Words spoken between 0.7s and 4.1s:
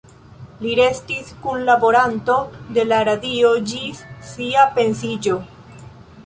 restis kunlaboranto de la radio ĝis